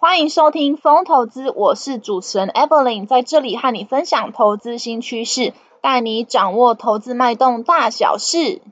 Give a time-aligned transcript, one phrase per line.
[0.00, 8.62] 欢迎收听风投资，我是主持人 Evelyn，在这里和你分享投资新趋势，带你掌握投资脉动大小事。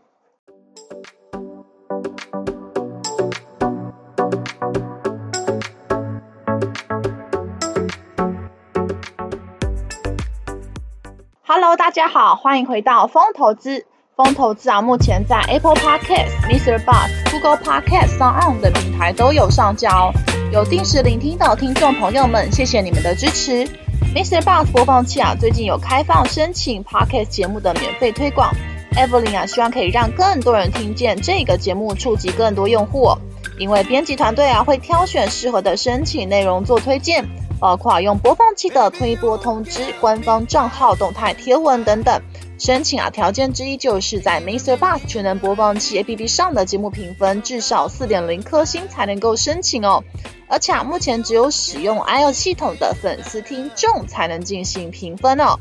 [11.45, 13.85] Hello，大家好，欢迎回到风投资。
[14.15, 16.79] 风投资啊，目前在 Apple Podcast、Mr.
[16.84, 20.12] Bus、Google Podcast、s o n On 等平台都有上架哦。
[20.52, 23.66] 有定时聆听到听众朋友们，谢谢你们的支持。
[24.15, 24.41] Mr.
[24.41, 28.55] Bus 播放器啊，最近有开放申请 Podcast 节目的免费推广。
[28.97, 33.11] Evelyn 啊，希望可以让更多人听见这个节目，触及更多用户。
[33.59, 37.27] 因为编辑团队啊，会挑选适合的申请内容做推荐，
[37.59, 42.20] 包括用播放器的推播通知、官方账号动态贴文等等。
[42.59, 44.78] 申请啊，条件之一就是在 Mr.
[44.78, 50.02] Bus 全能播放器 APP 上的节目评分至少四点零颗星才能够申请哦。
[50.48, 55.59] 而且啊，目前只有使用 iOS 系统的粉丝听众才能进行评分哦。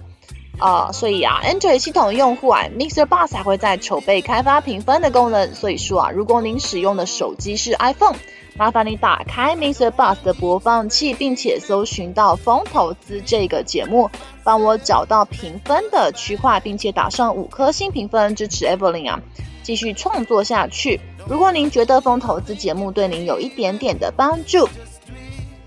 [0.57, 3.05] 啊、所以啊，Android 系统用户啊，Mr.
[3.05, 5.53] Bus 还会在筹备开发评分的功能。
[5.53, 8.15] 所以说啊，如果您使用的手机是 iPhone，
[8.57, 9.91] 麻烦你打开 Mr.
[9.91, 14.09] Bus 的播放器，并且搜寻到风投资这个节目，
[14.45, 19.19] 帮我找到评分的区块，并且打上五颗星评分，支持 Evelyn 啊，
[19.61, 21.01] 继续创作下去。
[21.27, 24.69] 如果您觉得风投资节目对您有一点点的帮助，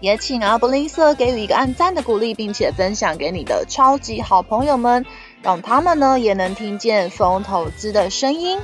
[0.00, 5.04] 也请啊不吝啬给予一个按赞的鼓励，并且分享给你的超级好朋友们，
[5.42, 8.58] 让他们呢也能听见风投资的声音。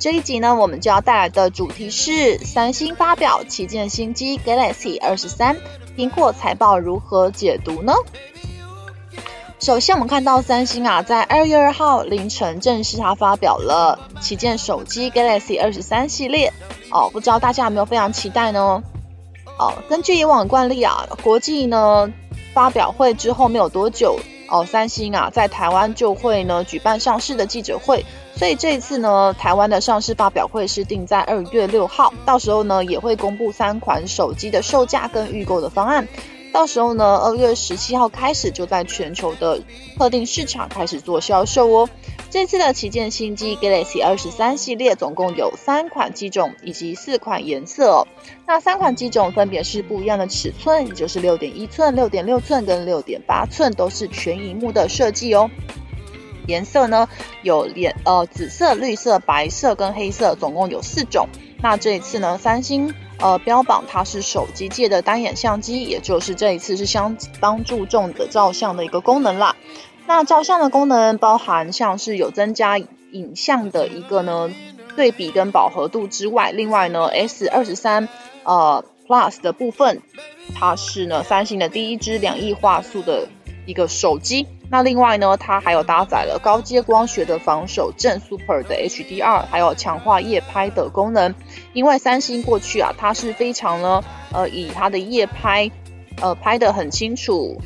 [0.00, 5.58] 这一集呢，我们就要带来的主题是三星发表旗舰新机 Galaxy 二十三，
[5.94, 7.92] 苹果财报如何解读呢？
[9.58, 16.50] 首先，我们看到三星啊，在二月二号凌晨正式它发表了旗舰手机 Galaxy 二十三系列
[16.90, 18.82] 哦，不知道大家有没有非常期待呢？
[19.58, 22.10] 哦，根据以往惯例啊，国际呢
[22.54, 24.18] 发表会之后没有多久
[24.50, 28.04] 哦，三星啊在台湾就会呢举办上市的记者会，
[28.36, 36.06] 所以这一次呢，台湾的上市发表会是定在二月六号，到时候呢也会公布三款手机的售价跟预购的方案。
[36.52, 39.62] 到时候呢，二月十七号开始就在全球的
[39.96, 41.88] 特定市场开始做销售哦。
[42.30, 48.06] 这次的旗舰新机 Galaxy 二十三系列总共有三款机种以及四款颜色。
[48.46, 55.50] 那三款机种分别是不一样的尺寸，也就是六点一寸、六点六寸跟六点八寸，都是全萤幕的设计哦。
[56.46, 57.08] 颜色呢
[57.42, 61.28] 有脸呃紫色、绿色、白色跟黑色，总共有四种。
[61.60, 62.94] 那这一次呢，三星。
[63.22, 69.54] 呃，标榜它是手机界的单眼相机，也就是这一次是相当注重的照相的一个功能啦。
[70.10, 74.50] 那照相的功能包含像是有增加影像的一个呢
[74.96, 78.08] 对比跟饱和度之外，另外呢 S 二十三
[78.42, 80.02] 呃 Plus 的部分，
[80.52, 83.28] 它是呢三星的第一支两亿画素的
[83.66, 84.48] 一个手机。
[84.68, 91.32] 那另外呢，它还有搭载了高阶光学的防手震 Super 的 HDR，还有强化夜拍的功能。
[91.72, 95.70] 因为三星过去啊，它是非常呢，呃，以它的夜拍，
[96.20, 97.60] 呃，拍得很清楚，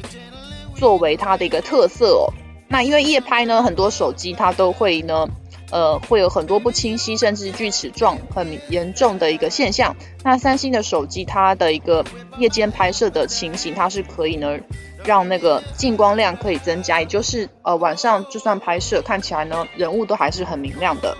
[0.74, 2.32] 作为它的一个特色哦。
[2.68, 5.26] 那因为夜拍呢，很多手机它都会呢。
[5.70, 9.96] 呃，会有很多不清晰，甚至锯齿状很严重的一个现象。
[10.22, 12.04] 那三星的手机，它的一个
[12.38, 14.56] 夜间拍摄的情形，它是可以呢，
[15.04, 21.16] 让那个进光量可以增加，也就是呃晚上就算拍摄，看起来呢人物都还是很明亮的。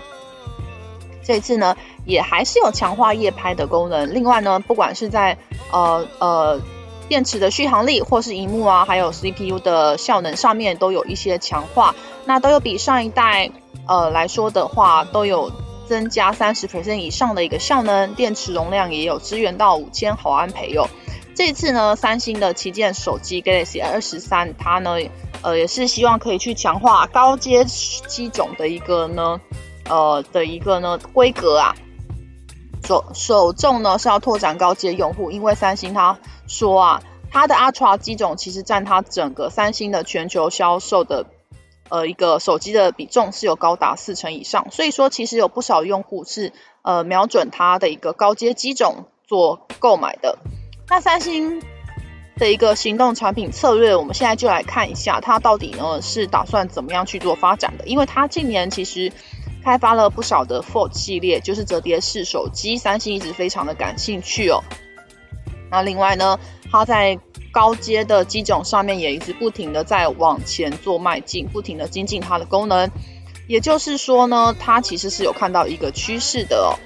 [1.21, 4.13] 这次呢，也还是有强化夜拍的功能。
[4.13, 5.37] 另外呢，不管是在
[5.71, 6.61] 呃呃
[7.07, 11.95] 电池的续航力，或是荧幕啊，还有 CPU 的效能上面，都有一些强化。
[12.25, 13.51] 那都有比上一代。
[13.87, 15.51] 呃，来说的话，都有
[15.87, 20.89] 增加三十 percent 以上的一个效能，电池容量也有支援到五千毫安培哦。
[21.35, 24.95] 这次呢，三星的旗舰手机 Galaxy 二十三，它呢，
[25.43, 29.39] 呃，也是希望可以去强化高阶机种的一个呢，
[29.87, 31.75] 呃，的一个呢规格啊。
[32.85, 41.25] 首首重呢是要拓展高阶用户，因为三星它说啊，它的 Ultra 机种其实占它整个三星的全球销售的。
[41.87, 46.51] 呃，一个手机的比重是有高达四成以上，所以说其实有不少用户是
[46.81, 50.39] 呃瞄准它的一个高阶机种做购买的。
[50.89, 51.61] 那三星
[52.37, 57.85] 的一个行动产品策略，我们现在就来看一下它到底呢是打算怎么样去做发展的。
[57.85, 59.13] 因为它近年其实
[59.65, 64.63] 开发了不少的 Fold 系列，就是折叠式手机，三星一直非常的感兴趣哦。
[65.71, 66.39] 那另外呢，
[66.71, 67.17] 它在
[67.51, 72.91] 高阶的机种上面也一直不停的在往前做迈进，不停的精进它的功能。
[73.47, 76.77] 也就是说呢，它其实是有看到一个趋势的哦。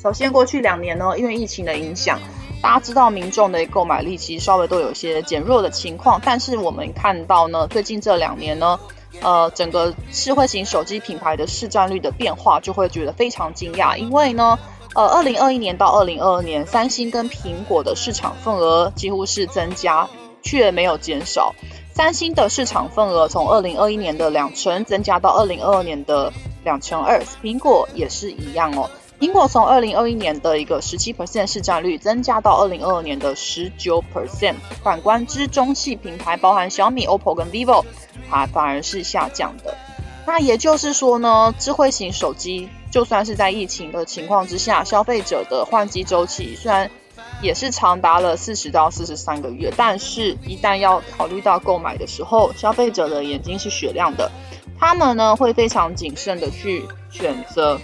[0.00, 2.20] 首先，过去两年呢，因为疫情的影响，
[2.62, 8.78] 大家知道民众的购买力其实稍微都有一些减弱的情况，但是我们看到呢，最近这两年呢，
[9.22, 14.58] 呃，整个智慧型手机品牌的市占率的变化，就会觉得非常惊讶，因为呢，
[14.94, 20.08] 呃，二零二一年到二零二二年，三星跟苹果的市场份额几乎是增加，
[20.42, 21.54] 却没有减少。
[21.92, 26.30] 三星的市场份额从二零二一年的两成增加到二零二二年的
[26.62, 28.90] 两成二，苹果也是一样哦。
[29.18, 34.56] 苹果从二零二一年的一个十七 percent 市占率增加到二零二二年的十九 percent。
[34.82, 37.82] 反观之中系品牌，包含小米、OPPO 跟 VIVO，
[38.28, 39.74] 它反而是下降的。
[40.26, 46.90] 那也就是说呢，智慧型手机就算是在疫情的情况之下，消费者的换机周期虽然
[47.40, 54.30] 也是长达了四十到四十三个月，但是一旦要考虑到购买的时候，消费者的眼睛是雪亮的，
[54.78, 57.80] 他们呢会非常谨慎的去选择。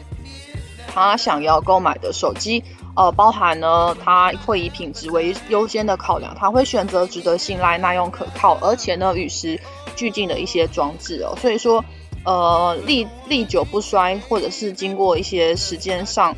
[0.95, 2.63] 他想要购买的手机，
[2.95, 9.59] 呃，包含呢，他会以品质为优先的考量，他会选择值得信赖、耐用可靠，而且呢与时
[9.97, 11.35] 俱进的一些装置哦。
[11.41, 11.83] 所以说，
[12.25, 16.37] 呃，历历久不衰，或者是经过一些时间上，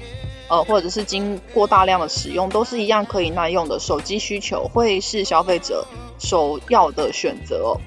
[0.48, 5.84] 呃，或者是经过大量的使用，都是一样可以耐用的手机需求，会是消费者
[6.20, 7.80] 首要的选择哦。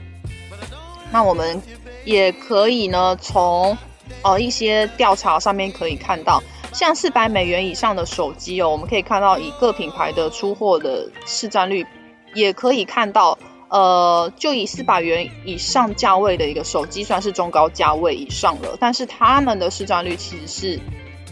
[1.14, 1.62] 那我们
[2.04, 3.78] 也可以呢，从
[4.22, 6.44] 呃一些调查上面可以看到。
[6.78, 11.88] 像四百美元以上的手机哦，我们可以看到以各品牌的出货的市占率，
[12.36, 13.40] 也可以看到，
[13.70, 20.80] 呃，就以四百元以上价位的一个手机算是中高价位以上了，但是他们的市占率其实是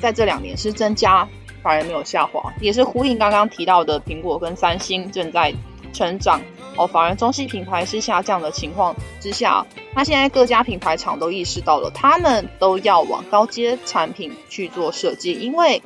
[0.01, 1.29] 在这两年是增加，
[1.61, 5.53] 反而没有下滑，也是呼应刚刚提到的苹果跟三星正在
[5.93, 6.41] 成长。
[6.77, 15.81] 哦，反而中系品牌是下降的情况之下，那现在各家品牌厂都意识到了，他们都要往高阶产品去做设计，因为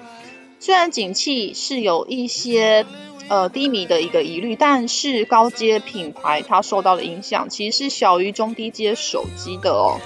[0.60, 2.86] 虽然景气是有一些
[3.28, 10.02] 呃低迷的一个疑虑，但是高阶品牌它受到的影响其实是小于中低阶手机的哦。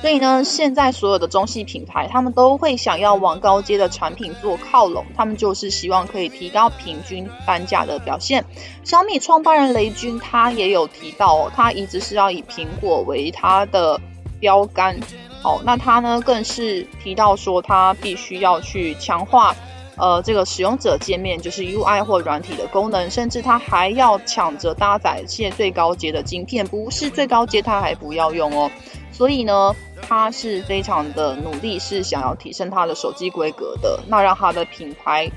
[0.00, 8.44] 所以呢，现在所有的中系品牌，他们都会想要往高阶的产品做靠拢，他们就是希望可以提高平均单价的表现。
[8.84, 14.00] 小米创办人雷军他也有提到哦，他一直是要以苹果为他的
[14.38, 14.98] 标杆。
[15.42, 19.54] 哦，那他呢更是提到说，他必须要去强化
[19.96, 28.70] 呃这个使用者界面， 就是 UI 或软体的功能，甚至他还要抢着搭载现最高阶的晶片，不是最高阶他还不要用哦。
[29.12, 29.74] 所以呢，
[30.08, 35.28] 他是非常的努力，是想要提升他的手机规格的，那让他的品牌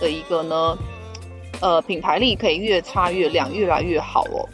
[0.00, 0.76] 的一个呢，
[1.60, 4.48] 呃，品牌力可以越擦越亮，越来越好哦。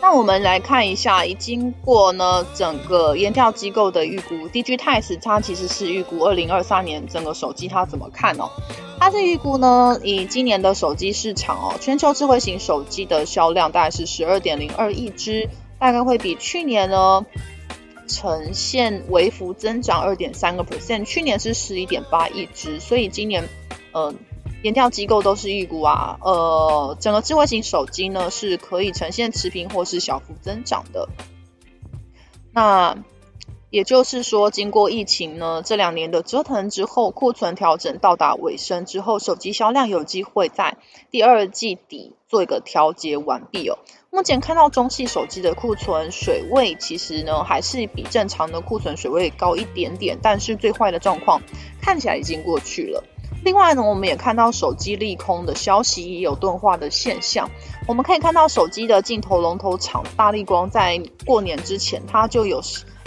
[0.00, 8.50] 那我们来看一下，已经过呢整个研调机构的预估，DG Times 它其实是预估二零二三年整个手机它怎么看哦？
[9.00, 15.48] 它是预估呢，以今年的手机市场哦，全球智慧型手机的销量大概是十二点零二亿只。
[15.76, 17.26] 大概会比去年呢
[18.06, 23.48] 呈现微幅增长二点三个 percent，去年是十一点八亿只，所以今年
[23.92, 24.14] 呃
[24.62, 31.08] 研调机构都是预估啊，呃整个智慧型手机呢是可以呈现持平或是小幅增长的。
[32.52, 32.96] 那
[33.70, 40.76] 也就是说，经过疫情呢这两年的折腾之后，库存调整到达尾声之后，手机销量有机会在
[41.10, 43.78] 第二季底做一个调节完毕哦。
[44.14, 51.42] 目前看到中系手机的库存水位，其实呢还是比正常的库存水位高一点点，但是最坏的状况
[51.82, 53.02] 看起来已经过去了。
[53.44, 57.50] 另外呢，我们也看到手机利空的消息也有钝化的现象。
[57.88, 62.62] 我们可以看到手机的镜头龙头厂大立光在过年之前，它就有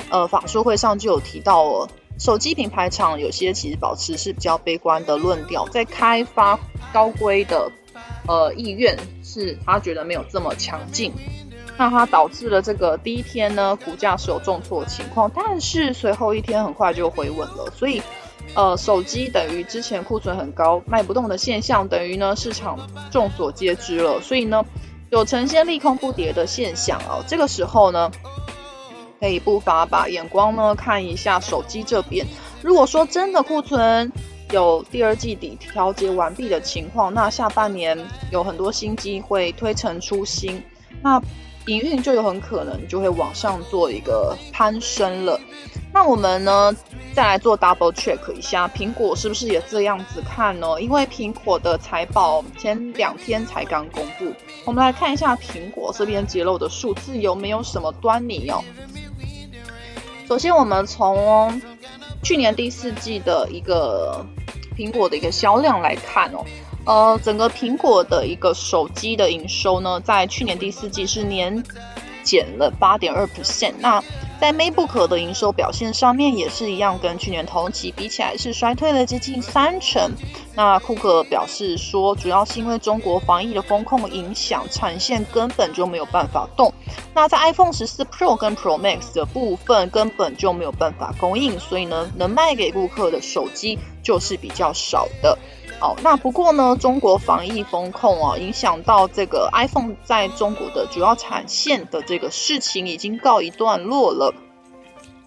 [0.09, 6.59] 呃法说会上就有提到了，手机品牌厂有些其实保持是比较悲观的论调，在开发
[6.91, 7.71] 高规的
[8.27, 8.97] 呃意愿。
[9.23, 11.11] 是他觉得没有这么强劲，
[11.77, 17.69] 那它导致了这个第一天呢，股价是有重挫情况，但是随后一天很快就回稳了。
[17.75, 18.01] 所以，
[18.55, 22.79] 呃，手机等于之前库存很高卖不动的现象，等于呢市场
[23.11, 24.21] 众所皆知了。
[24.21, 24.63] 所以呢，
[25.09, 27.21] 有呈现利空不跌的现象哦。
[27.27, 28.09] 这个时候呢，
[29.19, 32.25] 可以不妨把眼光呢看一下手机这边。
[32.63, 34.09] 如果说真的库存，
[34.51, 37.97] 有第二季底调节完毕的情况，那下半年
[38.31, 40.63] 有很多新机会推陈出新，
[41.01, 41.21] 那
[41.65, 45.39] 营运就有很可能就会往上做一个攀升了。
[45.93, 46.73] 那我们呢，
[47.13, 50.79] 再来做 double check 一下，苹果是不是也这样子看呢？
[50.79, 54.31] 因为苹果的财报前两天才刚公布，
[54.63, 58.63] 我们来看一下苹果这边揭露的数字有没有什么端倪哦。
[60.27, 61.61] 首先，我们从
[62.23, 64.25] 去年第四季的一个
[64.77, 66.45] 苹果的一个销量来看哦，
[66.85, 71.63] 呃，整个苹果的一个手机的营收呢，在去年第四季是年
[72.23, 73.73] 减了八点二 percent。
[73.79, 74.03] 那
[74.39, 80.11] 在 MacBook 的营收表现上面也是一样，跟去年同期比起来是衰退了接近三成。
[80.53, 86.71] 那库克表示说，主要是因为中国防疫的风控影响，产线根本就没有办法动。
[87.17, 95.35] 那在 iPhone 十四 Pro 跟 Pro Max 的部分根本就没有办法供应，所以呢，能卖给顾客的手机就是比较少的。
[95.81, 104.35] 哦，那不过呢，中国防疫风控啊，影响到这个 iPhone 在中国的主要产线的这个事情已经告一段落了。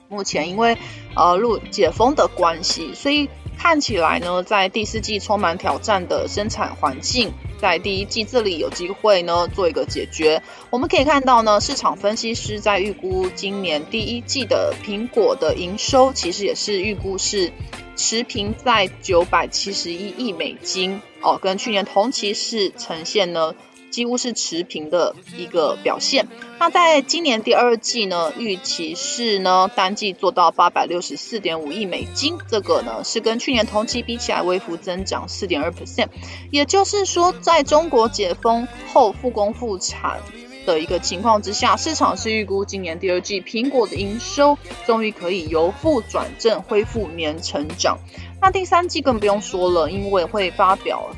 [0.09, 0.79] 目前因为
[1.17, 3.29] 呃路解封的关系，所以
[3.59, 10.43] 看起来呢，在第四季充满挑战的生产环境，在第一季这里有机会呢做一个解决。
[10.71, 17.53] 我们可以看到呢，市场分析师在预估今年第一季的苹果的营收，其实也是预估是。
[17.97, 23.55] 持平在九百七十一亿美金哦，跟去年同期是呈现呢
[23.91, 26.29] 几乎是持平的一个表现。
[26.59, 36.09] 那在今年第二季呢，预期是呢单季做到八百六十四点五亿美金，这个呢是跟去年同期比起来微幅增长四点二 percent。
[36.51, 40.21] 也就是说，在中国解封后复工复产。
[40.67, 47.99] 的一个情况之下，市场是预估今年第二季苹果的营收终于可以由负转正，恢复年成长。
[48.43, 51.09] 那第三季更不用说了，因为会发表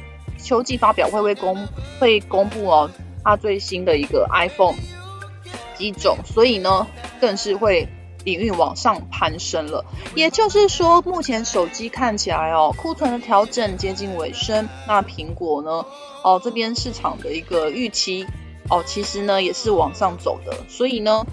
[0.42, 1.66] 秋季发表会会公
[1.98, 2.90] 会公布哦，
[3.24, 4.76] 它最新的一个 iPhone
[5.76, 6.86] 机种，所以呢
[7.20, 7.88] 更是会
[8.24, 9.84] 领域往上攀升了。
[10.14, 14.68] 也就是说，目前手机看起来哦，库存的调整接近尾声。
[14.86, 15.86] 那苹果呢，
[16.22, 18.26] 哦这边市场的一个预期。
[18.70, 21.26] 哦，其实呢也是往上走的，所以呢，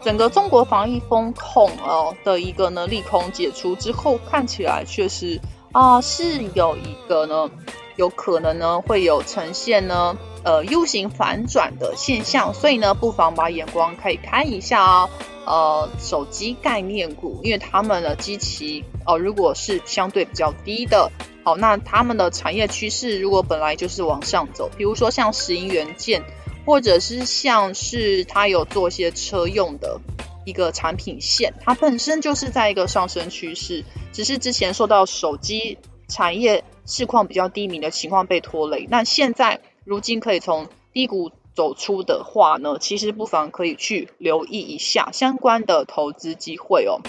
[0.00, 5.40] 整个中国防疫风控哦的一个呢利空解除之后，看起来确实
[5.72, 7.50] 啊是有一个呢
[7.98, 15.10] 有可能呢会有呈现呢呃 U 型反转的现象，所以呢不妨把眼光可以看一下啊
[15.44, 21.10] 呃手机概念股，因为他们的基期哦如果是相对比较低的，
[21.44, 26.22] 好，那他们的产业趋势如果本来就是往上走，比如说像石英元件。
[26.66, 29.98] 或者是像是它有做一些车用的
[30.44, 35.78] 一个产品线，它本身就是在一个上升趋势，只是之前受到手机
[36.08, 38.88] 产业市况比较低迷的情况被拖累。
[38.90, 47.00] 那现在如今可以从低谷走出的话呢，其实不妨可以去留意一下相关的投资机会哦。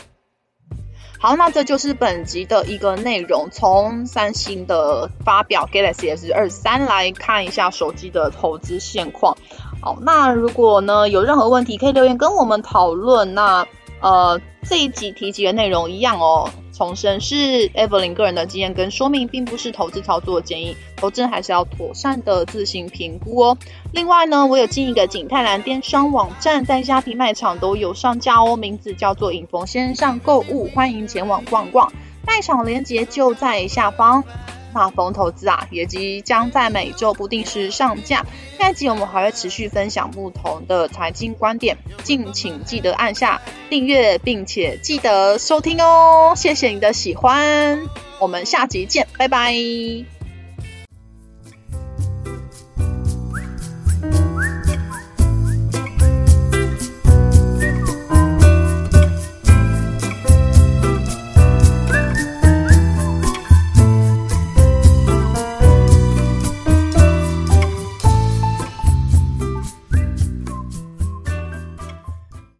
[1.22, 3.50] 好，那这就是本集的一个内容。
[3.52, 9.38] 从三星的发表 Galaxy S 二三来看一下手机的投资现况。
[9.82, 13.34] 好，那如果呢有任何问题，可以留言跟我们讨论。
[13.34, 13.68] 那
[14.02, 16.50] 呃这一集提及的内容一样哦。
[16.80, 23.58] 重申是 Evelyn 个人的经验跟说明，并不是投资操作建议，投资还是要妥善的自行评估哦。
[23.92, 31.92] 另外呢，我有进一个景泰蓝电商网站，在虾皮卖场都有上架哦，名字叫做影逢线上购物，欢迎前往逛逛，
[32.26, 34.24] 卖场链接就在下方。
[34.80, 38.26] 那疯投资啊，也即将在每周不定时上架。
[38.58, 46.34] 下一集我们还会持续分享不同的财经观点，敬请记得按下订阅，并且记得收听哦。
[46.34, 47.82] 谢谢你的喜欢，
[48.20, 50.19] 我们下集见，拜拜。